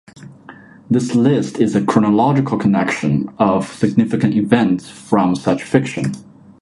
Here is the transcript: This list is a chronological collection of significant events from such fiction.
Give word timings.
This 0.89 1.13
list 1.13 1.59
is 1.59 1.75
a 1.75 1.85
chronological 1.85 2.57
collection 2.57 3.31
of 3.37 3.71
significant 3.71 4.33
events 4.33 4.89
from 4.89 5.35
such 5.35 5.61
fiction. 5.61 6.11